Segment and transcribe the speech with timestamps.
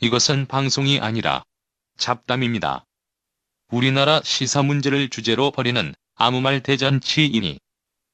[0.00, 1.42] 이것은 방송이 아니라
[1.96, 2.84] 잡담입니다.
[3.72, 7.58] 우리나라 시사 문제를 주제로 벌이는 아무 말 대잔치이니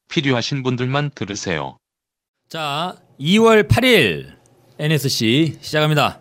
[0.08, 1.76] 필요하신 분들만 들으세요.
[2.48, 4.34] 자, 2월 8일
[4.78, 6.20] NSC 시작합니다.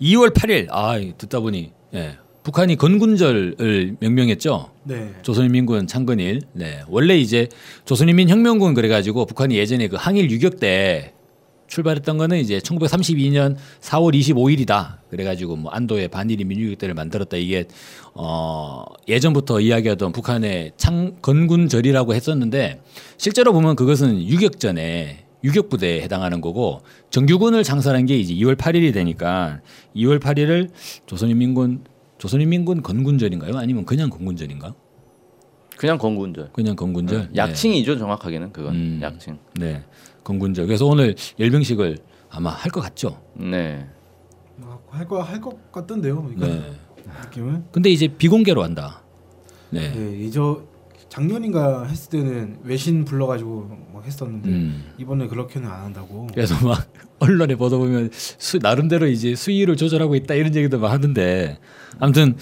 [0.00, 4.72] 2월 8일 아 듣다 보니 예, 북한이 건군절을 명명했죠.
[4.84, 5.14] 네.
[5.22, 6.42] 조선인민군 창건일.
[6.52, 6.82] 네.
[6.86, 7.48] 원래 이제
[7.86, 11.15] 조선인민혁명군 그래가지고 북한이 예전에 그 항일 유격 때
[11.68, 14.98] 출발했던 거는 이제 1932년 4월 25일이다.
[15.10, 17.36] 그래가지고 뭐 안도의 반일인 민주유격 때를 만들었다.
[17.36, 17.66] 이게
[18.14, 22.82] 어 예전부터 이야기하던 북한의 창 건군절이라고 했었는데
[23.16, 29.60] 실제로 보면 그것은 유격전에 유격 부대에 해당하는 거고 정규군을 창설한 게 이제 2월 8일이 되니까
[29.94, 30.70] 2월 8일을
[31.06, 31.84] 조선인민군
[32.18, 33.56] 조선인민군 건군절인가요?
[33.56, 34.74] 아니면 그냥 건군절인가?
[35.76, 36.50] 그냥 건군절.
[36.52, 37.28] 그냥 건군절.
[37.32, 37.36] 네.
[37.36, 38.98] 약칭이죠 정확하게는 그건 음.
[39.02, 39.38] 약칭.
[39.54, 39.84] 네.
[40.26, 40.38] 네.
[40.38, 40.66] 건군절.
[40.66, 41.98] 그래서 오늘 열병식을
[42.30, 43.20] 아마 할 것 같죠.
[43.34, 43.86] 네.
[44.88, 46.30] 할거 할것 같던데요.
[46.36, 46.72] 이거 네.
[47.24, 47.64] 느낌은.
[47.72, 49.02] 근데 이제 비공개로 한다.
[49.70, 49.92] 네.
[49.92, 50.24] 네.
[50.24, 50.62] 이저
[51.08, 54.92] 작년인가 했을 때는 외신 불러가지고 막 했었는데 음.
[54.98, 56.26] 이번에 그렇게는 안 한다고.
[56.34, 56.90] 그래서 막
[57.20, 61.58] 언론에 보다 보면 수, 나름대로 이제 수위를 조절하고 있다 이런 얘기도 막 하던데
[62.00, 62.36] 아무튼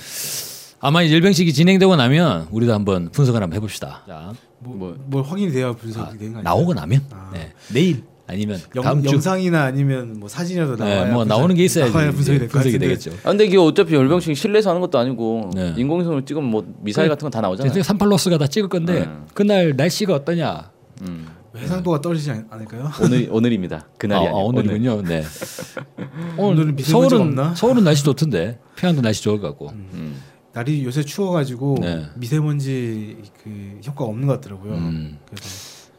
[0.80, 4.02] 아마 이 열병식이 진행되고 나면 우리도 한번 분석을 한번 해봅시다.
[4.06, 4.32] 자,
[4.64, 6.42] 뭐, 뭐- 뭘 확인이 돼야 분석이 아, 되는 거 아니에요?
[6.42, 7.30] 나오고 나면 아.
[7.32, 7.52] 네.
[7.72, 11.64] 내일 아니면 다음 영, 주 영상이나 아니면 뭐 사진이라도 나와야 네, 뭐 분석- 나오는 게
[11.64, 12.78] 있어야지 나와야 분석이 될것 분석이.
[12.78, 13.10] 되겠죠.
[13.22, 15.74] 아, 근데 이게 어차피 열병식 실내에서 하는 것도 아니고 네.
[15.76, 17.70] 인공위성으로 찍으면 뭐 미사일 같은 건 다 나오잖아요.
[17.70, 19.08] 이제 삼팔로스가 다 찍을 건데 네.
[19.34, 20.70] 그날 날씨가 어떠냐?
[21.02, 21.26] 음.
[21.56, 22.90] 해상도가 떨어지지 않- 않을까요?
[23.02, 23.86] 오늘 오늘입니다.
[23.98, 24.36] 그날이 아, 아니에요.
[24.36, 25.02] 아, 오늘군요.
[25.02, 25.22] 네.
[26.38, 27.54] 오늘은 미세먼지가 서울은 없나?
[27.54, 29.68] 서울은 날씨 좋던데 평양도 날씨 좋을 것 같고.
[29.70, 30.16] 음.
[30.54, 32.06] 날이 요새 추워가지고 네.
[32.14, 34.72] 미세먼지 그 효과가 없는 것 같더라고요.
[34.74, 35.18] 음.
[35.28, 35.48] 그래서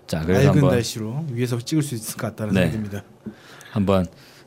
[0.07, 2.71] 자 그래서 맑은 한번 날씨로 위에서 찍을 수 있을 것 같다는 네.
[2.71, 3.03] 생각이 듭니다.
[3.71, 4.05] 한번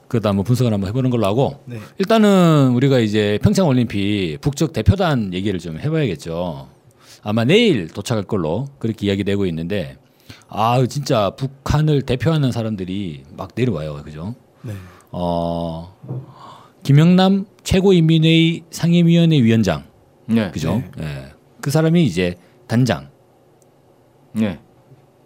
[0.09, 1.79] 그다 한번 분석을 한번 해보는 걸로 하고 네.
[1.98, 6.69] 일단은 우리가 이제 평창 올림픽 북측 대표단 얘기를 좀 해봐야겠죠.
[7.23, 9.98] 아마 내일 도착할 걸로 그렇게 이야기되고 있는데
[10.48, 14.35] 아 진짜 북한을 대표하는 사람들이 막 내려와요, 그죠?
[14.63, 14.73] 네.
[15.11, 15.95] 어
[16.83, 19.85] 김영남 최고인민회의 상임위원회 위원장,
[20.28, 20.50] 네.
[20.50, 20.83] 그죠?
[21.00, 21.33] 예.
[21.61, 23.11] 그 사람이 이제 단장.
[24.33, 24.58] 네.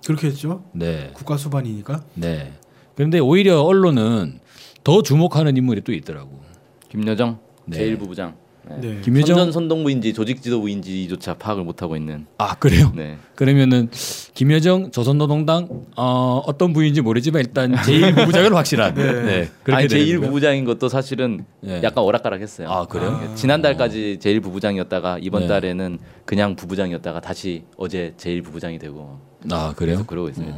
[0.06, 0.64] 그렇게 했죠.
[0.72, 1.10] 네.
[1.12, 2.04] 국가 수반이니까.
[2.14, 2.52] 네.
[2.94, 4.40] 그런데 오히려 언론은
[4.84, 6.40] 더 주목하는 인물이 또 있더라고.
[6.88, 7.78] 김여정 네.
[7.78, 8.34] 제1부부장.
[8.68, 8.76] 네.
[8.80, 9.00] 네.
[9.02, 12.26] 김여정 선전 선동부인지 조직 지도부인지조차 파악을 못 하고 있는.
[12.38, 12.92] 아 그래요?
[12.94, 13.18] 네.
[13.34, 13.90] 그러면은
[14.34, 18.94] 김여정 조선노동당 어, 어떤 부인지 모르지만 일단 제1부부장은 확실한.
[18.94, 19.12] 네.
[19.22, 19.48] 네.
[19.62, 20.28] 그렇게 아니 되는 제1 거고요.
[20.28, 21.80] 부부장인 것도 사실은 네.
[21.82, 22.68] 약간 오락가락했어요.
[22.70, 23.20] 아 그래요?
[23.22, 23.34] 아.
[23.34, 25.48] 지난달까지 제1 부부장이었다가 이번 네.
[25.48, 29.18] 달에는 그냥 부부장이었다가 다시 어제 제1 부부장이 되고
[29.50, 30.04] 아 그래요?
[30.06, 30.56] 그러고 있습니다.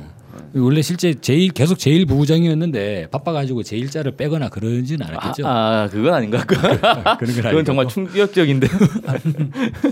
[0.55, 5.47] 원래 실제 제일 계속 제일 부부장이었는데 바빠가지고 제 일자를 빼거나 그러지는 않았겠죠.
[5.47, 6.57] 아, 아, 그건 아닌 것 같고
[7.19, 7.65] 그런 건 그건.
[7.65, 8.69] 정말 충격적인데.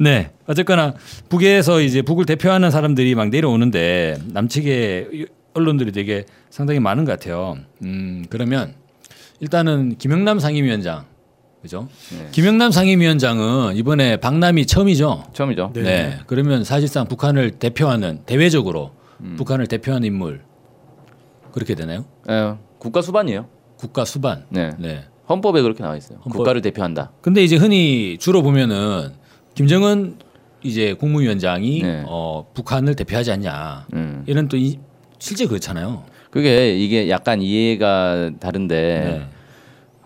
[0.00, 0.30] 네.
[0.46, 0.94] 어쨌거나
[1.28, 7.56] 북에서 이제 북을 대표하는 사람들이 막 내려오는데 남측의 언론들이 되게 상당히 많은 것 같아요.
[7.82, 8.74] 음, 그러면
[9.40, 11.04] 일단은 김영남 상임위원장.
[11.62, 11.88] 그죠?
[12.10, 12.28] 네.
[12.32, 15.24] 김영남 상임위원장은 이번에 박람이 처음이죠.
[15.32, 15.70] 처음이죠.
[15.74, 15.82] 네.
[15.82, 16.18] 네.
[16.26, 18.92] 그러면 사실상 북한을 대표하는 대외적으로
[19.24, 19.36] 음.
[19.36, 20.42] 북한을 대표하는 인물
[21.52, 22.04] 그렇게 되나요?
[22.30, 23.46] 예, 국가 수반이에요.
[23.76, 24.44] 국가 수반.
[24.50, 24.70] 네.
[24.78, 25.04] 네.
[25.28, 26.18] 헌법에 그렇게 나와 있어요.
[26.24, 27.12] 헌법- 국가를 대표한다.
[27.22, 29.12] 근데 이제 흔히 주로 보면은
[29.54, 30.18] 김정은
[30.62, 32.04] 이제 국무위원장이 네.
[32.06, 34.24] 어, 북한을 대표하지 않냐 음.
[34.26, 34.78] 이런 또 이,
[35.18, 36.04] 실제 그렇잖아요.
[36.30, 38.74] 그게 이게 약간 이해가 다른데
[39.04, 39.28] 네.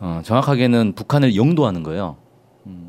[0.01, 2.17] 어, 정확하게는 북한을 영도하는 거예요.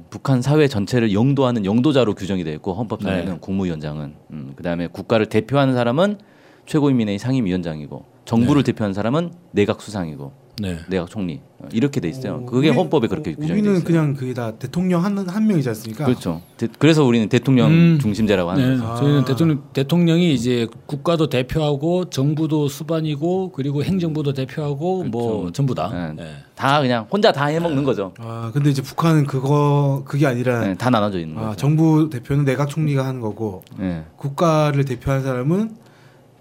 [0.10, 3.38] 음, 북한 사회 전체를 영도하는 영도자로 규정이 되어 있고 헌법상에는 네.
[3.40, 6.18] 국무위원장은 음, 그다음에 국가를 대표하는 사람은
[6.66, 10.32] 최고인민회의 상임위원장이고 정부를 대표하는 사람은 내각 수상이고
[10.62, 10.78] 네.
[10.90, 12.42] 내각 총리 어, 이렇게 돼 있어요.
[12.44, 13.84] 오, 그게 우리- 헌법에 그렇게 규정이 돼 우리는 있어요.
[13.86, 16.06] 그냥 그게 다 대통령 한, 한 명이지 않습니까?
[16.06, 16.42] 그렇죠.
[16.58, 18.00] 대- 그래서 우리는 대통령 음.
[18.02, 18.78] 중심제라고 하는 네.
[18.78, 18.92] 거죠.
[18.92, 18.96] 아.
[18.98, 25.90] 저희는 대통령 대통령이 이제 국가도 대표하고 정부도 수반이고 그리고 행정부도 대표하고 뭐 전부 다.
[26.16, 26.24] 네.
[26.24, 26.32] 네.
[26.56, 28.14] 다 그냥 혼자 다 해먹는 거죠.
[28.20, 31.56] 아 근데 이제 북한은 그거 그게 아니라 네, 다 나눠져 있는 아, 거죠.
[31.56, 34.04] 정부 대표는 내각 총리가 하는 거고 네.
[34.18, 35.72] 국가를 대표하는 사람은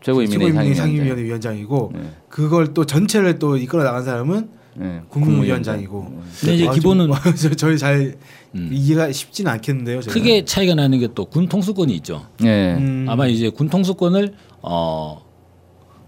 [0.03, 0.75] 상임위원장.
[0.75, 2.00] 상임위원회 위원장이고 네.
[2.29, 5.00] 그걸 또 전체를 또 이끌어 나간 사람은 네.
[5.09, 6.23] 국무위원장이고.
[6.41, 7.11] 근데 이제 아, 기본은
[7.56, 8.15] 저희 잘
[8.55, 8.71] 음.
[8.73, 10.00] 이해가 쉽지는 않겠는데요.
[10.03, 10.15] 제가.
[10.15, 12.27] 크게 차이가 나는 게 또 군 통수권이 있죠.
[12.39, 12.75] 네.
[12.77, 15.21] 음, 아마 이제 군 통수권을 어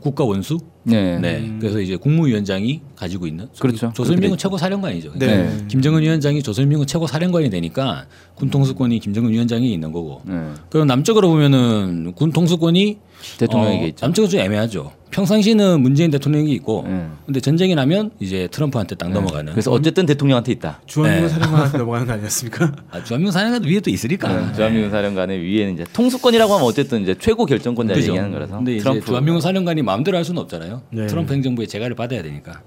[0.00, 1.18] 국가 원수 네.
[1.18, 1.38] 네.
[1.40, 1.58] 음.
[1.60, 3.92] 그래서 이제 국무위원장이 가지고 있는 그렇죠.
[3.94, 5.12] 조선민군 최고 사령관이죠.
[5.16, 5.26] 네.
[5.26, 10.22] 그러니까 김정은 위원장이 조선민군 최고 사령관이 되니까 군 통수권이 김정은 위원장이 있는 거고.
[10.24, 10.34] 네.
[10.70, 12.98] 그럼 남쪽으로 보면은 군 통수권이
[13.38, 14.06] 대통령에게 어, 있죠.
[14.06, 14.92] 남쪽은 좀 애매하죠.
[15.10, 17.16] 평상시는 문재인 대통령이 있고 음.
[17.26, 19.52] 근데 전쟁이 나면 이제 트럼프한테 딱 넘어가는.
[19.52, 20.80] 그래서 어쨌든 대통령한테 있다.
[20.86, 21.28] 주한미군 네.
[21.34, 22.72] 사령관한테 넘어가는 거 아니었습니까?
[22.90, 24.28] 아, 주한미군 사령관 위에 또 있으니까.
[24.28, 28.08] 네, 주한미군 사령관의 위에는 이제 통수권이라고 하면 어쨌든 이제 최고 결정권자 그죠.
[28.08, 28.56] 얘기하는 거라서.
[28.56, 29.06] 근데 이제 트럼프.
[29.06, 30.82] 주한미군 사령관이 마음대로 할 수는 없잖아요.
[30.90, 31.06] 네.
[31.06, 32.60] 트럼프 행정부의 재가를 받아야 되니까.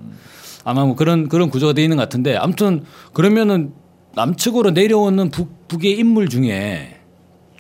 [0.66, 3.74] 아마 뭐 그런 그런 구조가 돼 있는 것 같은데 아무튼 그러면은
[4.16, 7.00] 남측으로 내려오는 북 북의 인물 중에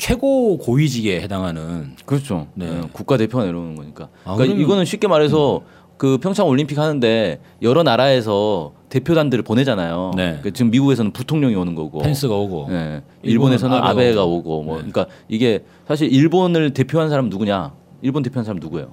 [0.04, 2.48] 최고 고위직에 해당하는 그렇죠.
[2.56, 2.66] 네.
[2.70, 4.10] 네, 국가 대표가 내려오는 거니까.
[4.26, 5.62] 아, 그러니까 그러면- 이거는 쉽게 말해서
[5.96, 10.12] 그 평창 올림픽 하는데 여러 나라에서 대표단들을 보내잖아요.
[10.18, 10.24] 네.
[10.26, 12.00] 그러니까 지금 미국에서는 부통령이 오는 거고.
[12.00, 13.02] 펜스가 오고 네.
[13.22, 14.58] 일본에서는 아베가 아베가 오고.
[14.58, 14.92] 오고, 뭐 네.
[14.92, 17.72] 그러니까 이게 사실 일본을 대표한 사람 누구냐?
[18.02, 18.90] 일본 대표한 사람 누구예요?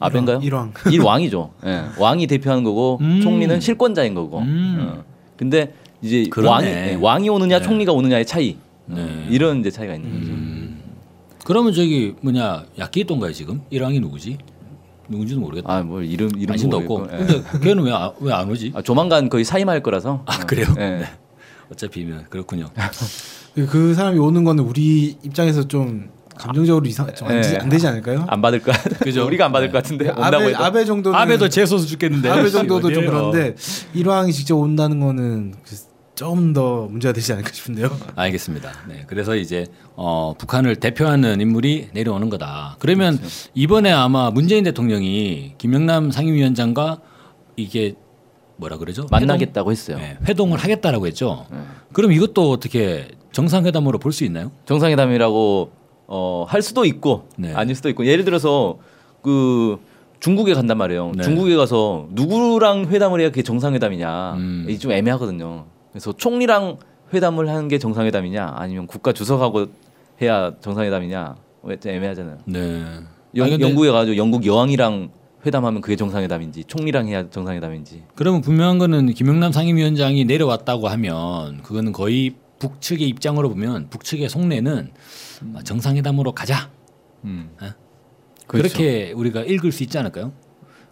[0.00, 0.40] 아베인가요?
[0.42, 0.72] 일왕.
[0.92, 1.50] 일왕이죠.
[1.66, 1.82] 예.
[2.00, 3.20] 왕이 대표하는 거고 음.
[3.22, 4.40] 총리는 실권자인 거고.
[4.40, 4.76] 음.
[4.98, 5.04] 어.
[5.36, 5.72] 근데
[6.02, 6.50] 이제 그러네.
[6.50, 7.64] 왕이 예, 왕이 오느냐 네.
[7.64, 8.56] 총리가 오느냐의 차이.
[8.88, 9.00] 네.
[9.02, 10.32] 어, 이런 이제 차이가 있는 거죠.
[11.44, 14.38] 그러면 저기 뭐냐 야끼똥가요 지금 일왕이 누구지?
[15.08, 15.72] 누군지도 모르겠다.
[15.72, 17.06] 아, 뭐 이름 이름 관심도 없고.
[17.12, 17.16] 예.
[17.16, 18.72] 근데 걔는 왜 왜 안 오지?
[18.74, 20.22] 아, 조만간 거의 사임할 거라서.
[20.26, 20.46] 아, 어.
[20.46, 20.66] 그래요?
[20.78, 21.04] 예.
[21.72, 22.68] 어차피면 그렇군요.
[23.54, 27.42] 그- 그 사람이 오는 거는 우리 입장에서 좀 감정적으로 이상 좀 안, 네.
[27.42, 28.24] 지- 안 되지 않을까요?
[28.28, 28.70] 안 받을 거
[29.00, 29.26] 그죠?
[29.26, 30.64] 우리가 안 받을 것 같은데 온다고 아베 해도.
[30.64, 32.28] 아베 정도는 아베도 재소서 죽겠는데.
[32.28, 33.06] 아베 정도도 좀?
[33.06, 33.54] 그런데
[33.94, 35.54] 일왕이 직접 온다는 거는
[36.18, 37.90] 좀 더 문제가 되지 않을까 싶은데요.
[38.16, 38.72] 알겠습니다.
[38.88, 42.76] 네, 그래서 이제 어, 북한을 대표하는 인물이 내려오는 거다.
[42.80, 43.18] 그러면
[43.54, 47.00] 이번에 아마 문재인 대통령이 김영남 상임위원장과
[47.56, 47.94] 이게
[48.56, 49.06] 뭐라 그러죠?
[49.10, 49.98] 만나겠다고 했어요.
[49.98, 51.46] 회동, 네, 회동을 하겠다라고 했죠.
[51.50, 51.58] 네.
[51.92, 54.50] 그럼 이것도 어떻게 정상회담으로 볼 수 있나요?
[54.66, 55.70] 정상회담이라고
[56.08, 57.52] 어, 할 수도 있고 네.
[57.54, 58.78] 아닐 수도 있고 예를 들어서
[59.22, 59.78] 그
[60.20, 61.12] 중국에 간단 말이에요.
[61.14, 61.22] 네.
[61.22, 64.66] 중국에 가서 누구랑 회담을 해야 그게 정상회담이냐 음.
[64.68, 65.66] 이게 좀 애매하거든요.
[65.92, 66.78] 그래서 총리랑
[67.12, 69.66] 회담을 하는 게 정상회담이냐 아니면 국가 주석하고
[70.20, 72.38] 해야 정상회담이냐 왜좀 애매하잖아요.
[72.44, 72.84] 네.
[73.36, 75.10] 영, 아니, 영국에 가서 영국 여왕이랑
[75.46, 82.34] 회담하면 그게 정상회담인지 총리랑 해야 정상회담인지 그러면 분명한 거는 김영남 상임위원장이 내려왔다고 하면 그거는 거의
[82.58, 84.90] 북측의 입장으로 보면 북측의 속내는
[85.64, 86.70] 정상회담으로 가자.
[87.24, 87.50] 음.
[87.60, 87.66] 어?
[88.46, 88.74] 그렇죠.
[88.74, 90.32] 그렇게 우리가 읽을 수 있지 않을까요?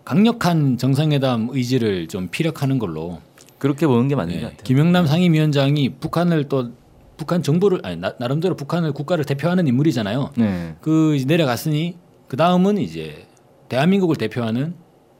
[0.04, 3.20] 강력한 정상회담 의지를 좀 피력하는 걸로
[3.66, 4.62] 그렇게 보는 게 맞는 네, 것 같아요.
[4.62, 6.70] 김영남 상임위원장이 북한을 또
[7.16, 10.32] 북한 정부를 아니 나, 나름대로 북한을 국가를 대표하는 인물이잖아요.
[10.36, 10.76] 네.
[10.80, 11.96] 그 이제 내려갔으니
[12.28, 13.26] 그 다음은 이제
[13.68, 14.74] 대한민국을 대표하는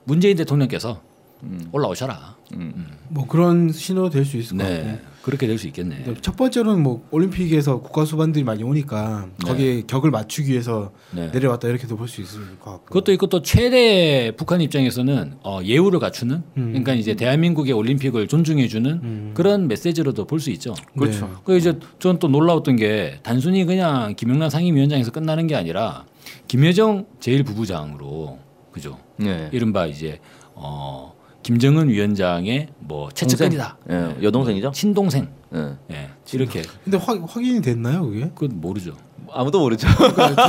[0.04, 1.00] 문재인 대통령께서
[1.43, 1.69] 음.
[1.72, 2.37] 올라오셔라.
[2.54, 2.87] 음.
[3.08, 5.16] 뭐 그런 신호도 될수 있을 것 네, 같고.
[5.26, 6.02] 그렇게 될 수 있겠네.
[6.05, 11.31] 근데 첫 번째로는 뭐 올림픽에서 국가 수반들이 많이 오니까 거기에 격을 맞추기 위해서 네.
[11.32, 12.84] 내려왔다 이렇게도 볼 수 있을 것 같고.
[12.87, 19.31] 그것도 있고 또 최대 북한 입장에서는 어, 예우를 갖추는 그러니까 이제 대한민국의 올림픽을 존중해주는 음.
[19.34, 20.75] 그런 메시지로도 볼 수 있죠.
[20.96, 21.40] 그렇죠.
[21.44, 26.05] 그 이제 전또 놀라웠던 게 단순히 그냥 김영남 상임위원장에서 끝나는 게 아니라
[26.46, 28.37] 김여정 제1부부장으로
[28.70, 28.99] 그죠.
[29.17, 29.49] 네.
[29.50, 30.20] 이른바 이제
[30.55, 31.16] 어
[31.46, 33.78] 김정은 위원장의 뭐 채측근이다.
[33.88, 34.72] 예, 여동생이죠?
[34.72, 35.28] 친동생.
[35.56, 35.94] 예.
[35.94, 36.08] 예.
[36.32, 38.31] 이렇게 근데 확, 확인이 됐나요 그게?
[38.35, 38.93] 그건 모르죠.
[39.32, 39.88] 아무도 모르죠.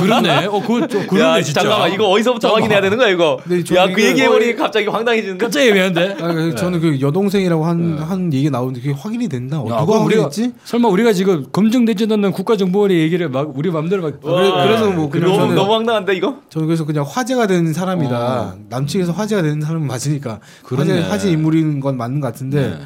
[0.00, 0.46] 그렇네.
[0.46, 1.62] 어, 좀 그러네 야, 진짜.
[1.62, 2.62] 잠깐만 이거 어디서부터 잠깐만.
[2.62, 3.38] 확인해야 되는 거야 이거?
[3.74, 5.44] 야그 이거 얘기해 버리니 거의- 갑자기 황당해지는데.
[5.44, 6.16] 갑자기 애매한데?
[6.20, 9.58] 아, 그 저는 그 여동생이라고 한, 한 얘기 나오는데 그게 확인이 된다.
[9.60, 10.52] 어, 야, 누가 그럼 우리가 확인했지?
[10.64, 15.10] 설마 우리가 지금 검증되지 않는 국가정보원의 얘기를 막 우리 마음대로 막 그래- 그래 서 뭐
[15.10, 16.36] 그냥 너무 저는 너무 황당한데 이거?
[16.48, 18.56] 저는 그래서 그냥 화제가 되는 사람이다.
[18.68, 20.40] 남측에서 화제가 되는 사람은 맞으니까 어.
[20.64, 21.00] 그렇네.
[21.00, 22.78] 화제, 화제 인물인 건 맞는 것 같은데 네.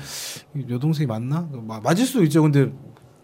[0.68, 1.48] 여동생이 맞나?
[1.66, 2.42] 마- 맞을 수도 있죠.
[2.42, 2.70] 근데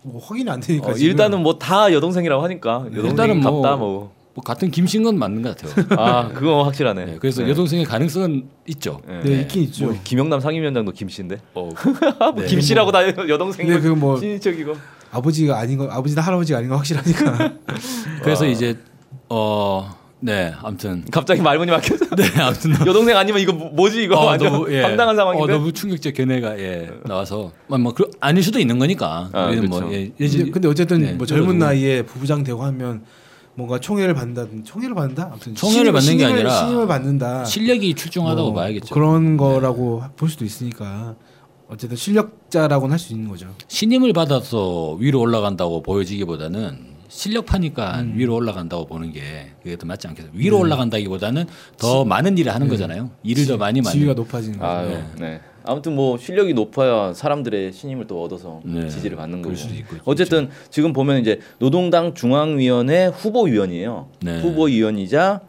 [0.02, 0.92] 뭐 확인이 안 되니까 어.
[0.92, 4.12] 일단은 뭐 다 여동생이라고 하니까 일단은 뭐- 같다 뭐.
[4.34, 5.84] 뭐 같은 김신 건 맞는 것 같아요.
[6.00, 7.04] 아 그거 확실하네.
[7.06, 7.50] 네, 그래서 네.
[7.50, 9.00] 여동생의 가능성은 있죠.
[9.06, 9.20] 네.
[9.24, 9.86] 네, 있긴 있죠.
[9.86, 11.38] 뭐 김영남 상임위원장도 김씨인데.
[11.54, 11.68] 어,
[12.32, 12.46] 뭐 네.
[12.46, 14.74] 김씨라고 다 여동생이 근데 그뭐 친인척이고.
[15.10, 17.54] 아버지가 아닌 거 아버지나 할아버지가 아닌 거 확실하니까.
[18.22, 18.78] 그래서 이제
[19.28, 22.06] 어, 네, 아무튼 갑자기 말문이 막혀서.
[22.16, 24.82] 네, 아무튼 여동생 아니면 이거 뭐- 뭐지 이거 어, 완전 너무, 예.
[24.82, 25.52] 황당한 상황인데.
[25.52, 29.30] 어, 너무 충격적 견해가 예, 나와서 뭐, 뭐 그, 아닐 수도 있는 거니까.
[29.32, 29.84] 아, 우리는 그렇죠.
[29.86, 31.58] 뭐 예, 근데, 근데 어쨌든 네, 뭐 젊은.
[31.58, 33.04] 나이에 부부장 되고 하면
[33.54, 35.28] 뭔가 총애를 받는다든 총애를 받는다?
[35.30, 37.44] 아무튼 총애를 받는 게 신임을- 아니라 신임을 받는다.
[37.44, 38.92] 실력이 출중하다고 뭐 봐야겠죠.
[38.94, 41.14] 그런 거라고 볼 수도 있으니까
[41.68, 43.46] 어쨌든 실력자라고는 할 수 있는 거죠.
[43.68, 48.12] 신임을 받아서 위로 올라간다고 보여지기보다는 실력파니까 음.
[48.16, 49.20] 위로 올라간다고 보는 게
[49.62, 50.30] 그게 더 맞지 않겠어요.
[50.34, 51.46] 위로 올라간다기보다는
[51.78, 53.10] 더 많은 일을 하는 거잖아요.
[53.22, 53.94] 일을 더 많이 많이.
[53.94, 54.00] 네.
[54.00, 54.70] 지위가 높아지는 거죠.
[54.70, 55.40] 아유, 네.
[55.64, 58.88] 아무튼 뭐 실력이 높아야 사람들의 신임을 또 얻어서 네.
[58.88, 59.54] 지지를 받는 거고.
[59.54, 64.08] 그럴 수도 있고, 어쨌든 지금 보면 이제 노동당 중앙위원회 후보위원이에요.
[64.20, 64.40] 네.
[64.40, 65.40] 후보위원이자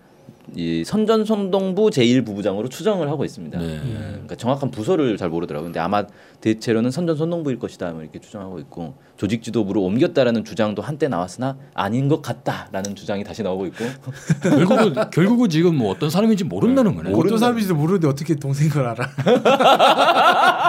[0.56, 3.60] 이 선전선동부 제1부부장으로 추정을 하고 있습니다.
[3.60, 3.66] 네.
[3.66, 5.68] 예, 그러니까 정확한 부서를 잘 모르더라고요.
[5.68, 6.06] 근데 아마
[6.42, 12.22] 대체로는 선전선동부일 것이다 뭐 이렇게 추정하고 있고 조직 지도부로 옮겼다라는 주장도 한때 나왔으나 아닌 것
[12.22, 13.86] 같다라는 주장이 다시 나오고 있고
[14.44, 17.12] 결국은 결국은 지금 뭐 어떤 사람인지 모른다는 거네.
[17.14, 19.10] 어떤 사람인지도 모르는데 어떻게 동생인 걸 알아?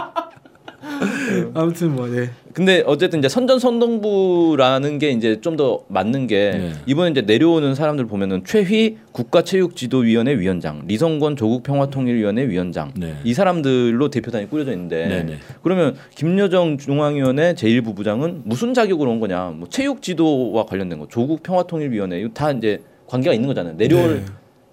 [1.55, 2.31] 아무튼 뭐 네.
[2.53, 6.73] 근데 어쨌든 이제 선전선동부라는 게 이제 좀 더 맞는 게 네.
[6.87, 13.17] 이번에 이제 내려오는 사람들 보면은 최휘 국가체육지도위원회 위원장, 리성권 조국평화통일위원회 위원장 네.
[13.25, 15.35] 이 사람들로 대표단이 꾸려져 있는데 네, 네.
[15.63, 19.51] 그러면 김여정 중앙위원회 제1부부장은 무슨 자격으로 온 거냐?
[19.57, 23.77] 뭐 체육지도와 관련된 거, 조국평화통일위원회 이거 다 이제 관계가 있는 거잖아요.
[23.77, 24.25] 내려올 네.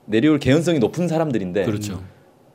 [0.06, 2.02] 내려올 개연성이 높은 사람들인데 그렇죠.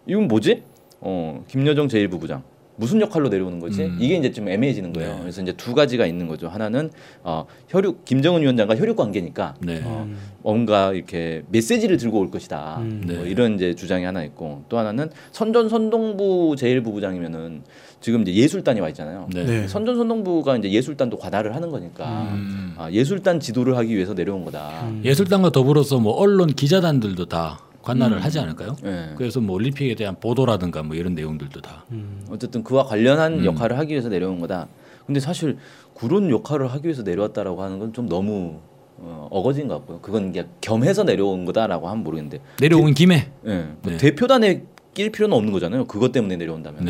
[0.07, 0.63] 이건 뭐지?
[1.01, 2.43] 어, 김여정 제1부부장.
[2.77, 3.83] 무슨 역할로 내려오는 거지?
[3.83, 3.99] 음.
[4.01, 5.15] 이게 이제 좀 애매해지는 거예요.
[5.15, 5.21] 네.
[5.21, 6.49] 그래서 이제 두 가지가 있는 거죠.
[6.49, 6.91] 하나는
[7.23, 9.81] 어, 혈육 김정은 위원장과 혈육 관계니까 네.
[9.85, 10.09] 어,
[10.43, 12.79] 뭔가 이렇게 메시지를 들고 올 것이다.
[12.81, 13.03] 음.
[13.07, 13.31] 뭐 네.
[13.31, 17.61] 이런 이제 주장이 하나 있고 또 하나는 선전 선동부 제1부부장이면은
[18.01, 19.29] 지금 이제 예술단이 와 있잖아요.
[19.33, 19.45] 네.
[19.45, 19.69] 네.
[19.69, 22.75] 선전 선동부가 이제 예술단도 관할을 하는 거니까 음.
[22.77, 24.89] 아, 예술단 지도를 하기 위해서 내려온 거다.
[24.89, 25.03] 음.
[25.05, 28.23] 예술단과 더불어서 뭐 언론 기자단들도 다 관할을 음.
[28.23, 28.77] 하지 않을까요?
[28.83, 29.13] 네.
[29.17, 31.85] 그래서 뭐 올림픽에 대한 보도라든가 뭐 이런 내용들도 다.
[31.91, 32.25] 음.
[32.31, 33.45] 어쨌든 그와 관련한 음.
[33.45, 34.69] 역할을 하기 위해서 내려온 거다.
[35.07, 35.59] 근데 사실
[35.95, 38.61] 그런 역할을 하기 위해서 내려왔다라고 하는 건 좀 너무
[38.99, 39.99] 어, 어거진 것 같고요.
[40.01, 43.33] 그건 이게 겸해서 내려온 거다라고 하면 모르겠는데, 내려온 김에.
[43.47, 43.97] 예, 뭐 네.
[43.97, 44.63] 대표단에
[44.95, 45.87] 낄 필요는 없는 거잖아요.
[45.87, 46.85] 그것 때문에 내려온다면.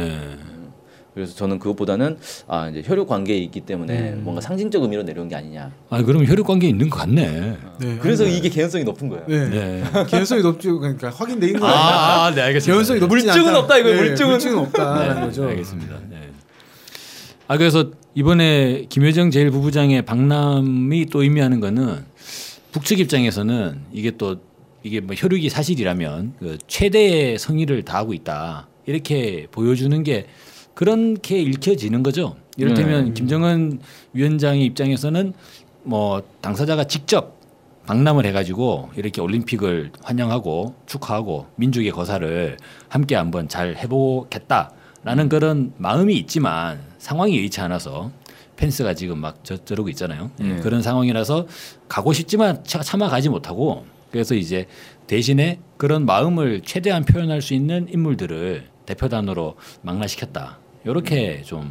[1.13, 1.15] 네.
[1.15, 2.17] 그래서 저는 그것보다는
[2.47, 5.71] 아 이제 혈육 관계에 있기 때문에 뭔가 상징적 의미로 내려온 게 아니냐.
[5.91, 7.57] 아 그럼 혈육 관계 있는 것 같네.
[7.81, 7.99] 네.
[8.01, 8.37] 그래서 네.
[8.37, 9.25] 이게 개연성이 높은 거예요.
[9.29, 9.49] 네.
[9.49, 9.85] 네.
[10.09, 10.79] 개연성이 높죠.
[10.79, 11.75] 그러니까 확인돼 있는 거예요.
[11.75, 12.73] 아, 네 알겠습니다.
[12.73, 13.59] 개연성이 높지 물증은 않다.
[13.61, 14.31] 없다, 이거 네, 물증은.
[14.31, 15.49] 물증은 없다라는 네, 거죠.
[15.49, 15.99] 알겠습니다.
[16.09, 16.17] 네.
[17.49, 22.05] 아 그래서 이번에 김여정 제1부부장의 방남이 또 의미하는 거는
[22.73, 24.37] 북측 입장에서는 이게 또
[24.83, 30.27] 이게 뭐 혈육이 사실이라면 그 최대의 성의를 다하고 있다 이렇게 보여주는 게
[30.75, 32.37] 그렇게 읽혀지는 거죠.
[32.57, 33.81] 이를테면 김정은
[34.13, 35.33] 위원장의 입장에서는
[35.85, 37.41] 뭐 당사자가 직접
[37.87, 42.57] 방남을 해가지고 이렇게 올림픽을 환영하고 축하하고 민족의 거사를
[42.89, 48.13] 함께 한번 잘 해보겠다라는 그런 마음이 있지만 상황이 여의치 않아서
[48.57, 50.31] 펜스가 지금 막 저, 저러고 있잖아요.
[50.41, 50.61] 예, 네.
[50.61, 51.47] 그런 상황이라서
[51.89, 54.67] 가고 싶지만 차- 차마 가지 못하고 그래서 이제
[55.09, 60.59] 대신에 그런 마음을 최대한 표현할 수 있는 인물들을 대표단으로 망라시켰다.
[60.85, 61.71] 이렇게 좀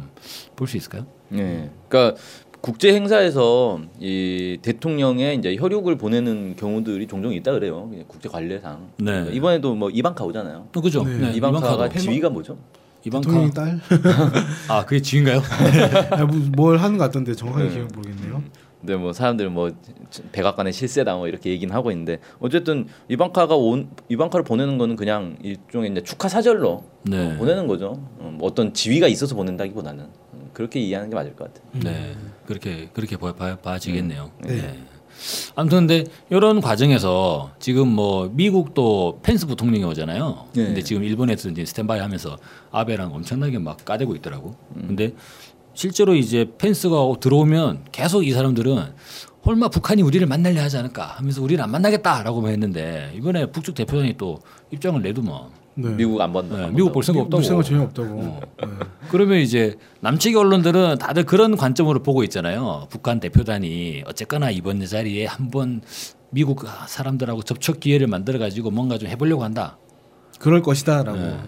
[0.56, 1.06] 볼 수 있을까요?
[1.28, 1.70] 네.
[1.88, 2.20] 그러니까
[2.60, 7.88] 국제 행사에서 이 대통령의 이제 혈육을 보내는 경우들이 종종 있다 그래요.
[7.90, 8.90] 그냥 국제 관례상.
[8.98, 9.04] 네.
[9.04, 10.68] 그러니까 이번에도 뭐 이방카 오잖아요.
[10.74, 11.02] 어, 그죠?
[11.04, 11.16] 네.
[11.18, 11.98] 네, 이방카가 이방카도.
[11.98, 12.56] 지위가 뭐죠?
[13.02, 13.54] 대통령 이방카.
[13.64, 13.80] 딸
[14.68, 15.42] 아, 그게 지인가요?
[16.10, 17.74] 아, 뭐- 뭘 하는 것 같던데 정확하게 네.
[17.74, 18.42] 기억 모르겠네요.
[18.80, 19.70] 근데 뭐 사람들 뭐
[20.32, 25.90] 백악관의 실세다 뭐 이렇게 얘기는 하고 있는데 어쨌든 이방카가 온 이방카를 보내는 거는 그냥 일종의
[25.92, 27.36] 이제 축하 사절로 네.
[27.38, 28.04] 보내는 거죠.
[28.42, 31.82] 어, 뭐 어떤 지위가 있어서 보낸다기보다는 음, 그렇게 이해하는 게 맞을 것 같아요.
[31.82, 32.14] 네,
[32.46, 34.32] 그렇게 그렇게 봐, 봐, 봐지겠네요.
[34.44, 34.56] 네.
[34.56, 34.84] 네.
[35.54, 40.46] 아무튼 근데 이런 과정에서 지금 뭐 미국도 펜스 부통령이 오잖아요.
[40.54, 40.64] 네.
[40.64, 42.36] 근데 지금 일본에서 이제 스탠바이 하면서
[42.72, 44.56] 아베랑 엄청나게 막 까대고 있더라고.
[44.74, 45.14] 근데
[45.74, 48.94] 실제로 이제 펜스가 들어오면 계속 이 사람들은
[49.44, 54.40] 설마 북한이 우리를 만나려 하지 않을까 하면서 우리를 안 만나겠다라고 했는데 이번에 북측 대표단이 또
[54.70, 55.90] 입장을 내두면 네.
[55.90, 56.56] 미국 안 본다.
[56.56, 56.92] 네, 안 미국 본다고.
[56.92, 57.36] 볼 생각 없다고.
[57.38, 58.20] 볼 생각 전혀 없다고.
[58.20, 58.40] 어.
[58.60, 58.68] 네.
[59.08, 62.86] 그러면 이제 남측의 언론들은 다들 그런 관점으로 보고 있잖아요.
[62.90, 65.80] 북한 대표단이 어쨌거나 이번 자리에 한번
[66.30, 69.78] 미국 사람들하고 접촉 기회를 만들어 가지고 뭔가 좀 해보려고 한다.
[70.38, 71.18] 그럴 것이다라고.
[71.18, 71.38] 네.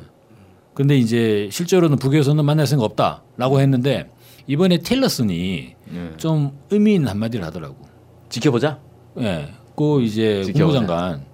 [0.74, 4.10] 근데 이제 실제로는 북에서는 만날 생각 없다라고 했는데
[4.46, 6.10] 이번에 틸러슨이 네.
[6.16, 7.76] 좀 의미 있는 한마디를 하더라고.
[8.28, 8.78] 지켜보자.
[9.20, 9.52] 예.
[9.76, 10.80] 그 이제 지켜보자.
[10.80, 11.24] 국무장관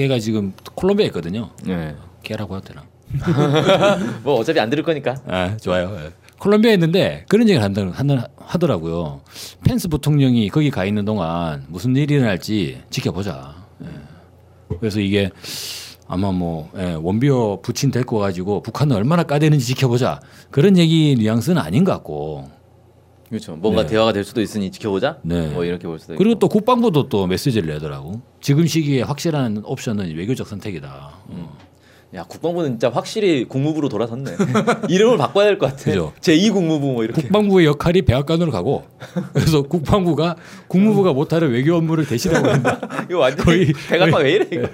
[0.00, 1.50] 걔가 지금 콜롬비아에 있거든요.
[1.62, 1.94] 네.
[2.22, 2.84] 걔라고 해도 되나?
[4.24, 5.14] 뭐 어차피 안 들을 거니까.
[5.26, 5.94] 아, 좋아요.
[6.00, 6.10] 예.
[6.38, 9.20] 콜롬비아에 있는데 그런 얘기를 한다, 하더라고요.
[9.62, 13.56] 펜스 부통령이 거기 가 있는 동안 무슨 일이 일어날지 지켜보자.
[13.82, 13.88] 예.
[14.78, 15.30] 그래서 이게
[16.08, 20.20] 아마 뭐 예, 원비어 부친 데리고 가지고 북한은 얼마나 까대는지 지켜보자.
[20.50, 22.48] 그런 얘기 뉘앙스는 아닌 것 같고.
[23.30, 23.54] 그렇죠.
[23.56, 23.88] 뭔가 네.
[23.88, 25.18] 대화가 될 수도 있으니 지켜보자.
[25.22, 25.46] 네.
[25.48, 26.18] 뭐 이렇게 볼 수도 있고.
[26.22, 28.20] 그리고 또 국방부도 또 메시지를 내더라고.
[28.40, 31.10] 지금 시기에 확실한 옵션은 외교적 선택이다.
[31.28, 31.58] 어.
[32.12, 34.32] 야 국방부는 진짜 확실히 국무부로 돌아섰네.
[34.90, 35.84] 이름을 바꿔야 될 것 같아.
[35.84, 36.12] 그죠.
[36.20, 37.22] 제2 국무부 뭐 이렇게.
[37.22, 38.82] 국방부의 역할이 백악관으로 가고
[39.32, 40.34] 그래서 국방부가
[40.66, 42.80] 국무부가 못하는 외교 업무를 대신하고 있다.
[43.08, 44.68] 이거 완전 거의- 히 백악관 왜 이래 이거.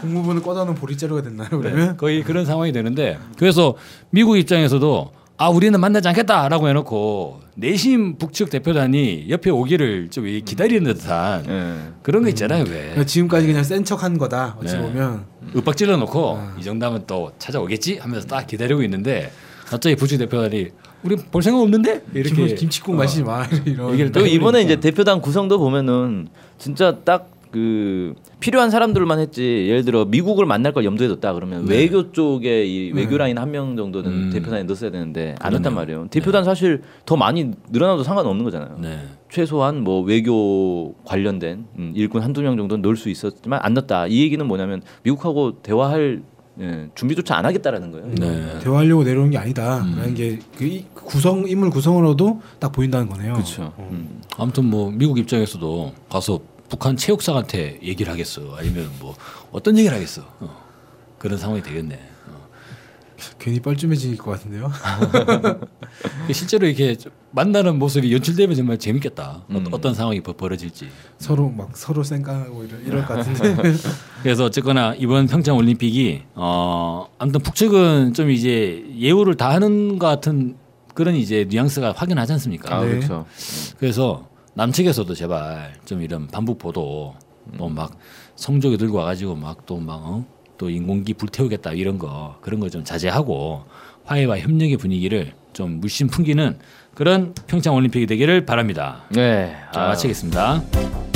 [0.00, 1.96] 국무부는 꺼다놓은 보리자루가 됐나요 네, 그러면?
[1.96, 3.76] 거의 그런 상황이 되는데 그래서
[4.10, 11.46] 미국 입장에서도 아 우리는 만나지 않겠다라고 해놓고 내심 북측 대표단이 옆에 오기를 좀 기다리는 듯한
[11.48, 11.92] 예.
[12.02, 14.58] 그런 거 있잖아요 왜 그러니까 지금까지 그냥 센 척한 거다.
[14.60, 14.82] 어찌 네.
[14.82, 15.24] 보면
[15.56, 16.56] 윽박 질러놓고 아.
[16.60, 19.32] 이 정도면 또 찾아오겠지 하면서 딱 기다리고 있는데
[19.64, 20.68] 갑자기 북측 대표단이
[21.04, 23.92] 우리 볼 생각 없는데 이렇게 김, 김치국 마시지 마 이런.
[23.92, 24.60] 얘기를 그리고 이번에.
[24.60, 26.28] 이제 대표단 구성도 보면은
[26.58, 32.12] 진짜 딱 그 필요한 사람들만 했지 예를 들어 미국을 만날 걸 염두에 뒀다 그러면 외교
[32.12, 34.16] 쪽에 이 외교 라인 한 명 정도는 네.
[34.26, 34.30] 음.
[34.32, 35.52] 대표단에 넣었어야 되는데 안.
[35.54, 36.06] 했단 말이에요.
[36.10, 38.78] 대표단 사실 더 많이 늘어나도 상관없는 거잖아요.
[38.80, 39.00] 네.
[39.30, 44.06] 최소한 뭐 외교 관련된 음, 일꾼 한두 명 정도는 넣을 수 있었지만 안 넣었다.
[44.06, 46.22] 이 얘기는 뭐냐면 미국하고 대화할
[46.60, 48.06] 예, 준비조차 안 하겠다라는 거예요.
[48.16, 48.58] 네.
[48.60, 53.32] 대화하려고 내려온 게 아니다라는 게그 구성 인물 구성으로도 딱 보인다는 거네요.
[53.32, 53.72] 그렇죠.
[53.76, 53.88] 어.
[53.90, 54.20] 음.
[54.36, 56.38] 아무튼 뭐 미국 입장에서도 가서
[56.70, 59.14] 북한 체육상한테 얘기를 하겠어 아니면 뭐
[59.52, 60.64] 어떤 얘기를 하겠어 어.
[61.18, 61.96] 그런 상황이 되겠네.
[62.28, 62.48] 어.
[63.38, 64.70] 괜히 뻘쭘해질 것 같은데요.
[66.32, 66.96] 실제로 이렇게
[67.32, 69.42] 만나는 모습이 연출되면 정말 재밌겠다.
[69.50, 69.66] 음.
[69.72, 70.88] 어, 떤 상황이 벌- 벌어질지.
[71.18, 73.74] 서로 막 서로 쌩까하고 이럴, 이럴 것 같은데.
[74.22, 80.56] 그래서 어쨌거나 이번 평창 올림픽이 어 아무튼 북측은 좀 이제 예우를 다 하는 것 같은
[80.94, 82.74] 그런 이제 뉘앙스가 확연하지 않습니까?
[82.76, 82.90] 아 네.
[82.90, 83.26] 그렇죠.
[83.78, 84.28] 그래서
[84.60, 87.14] 남측에서도 제발 좀 이런 반북 보도
[87.56, 87.96] 또 막
[88.36, 90.24] 성적이 들고 와가지고 막 또막 어?
[90.58, 93.64] 또 인공기 불태우겠다 이런 거 그런 거 좀 자제하고
[94.04, 96.58] 화해와 협력의 분위기를 좀 물씬 풍기는
[96.94, 99.04] 그런 평창 올림픽이 되기를 바랍니다.
[99.10, 99.56] 네.
[99.72, 101.09] 자 아, 마치겠습니다.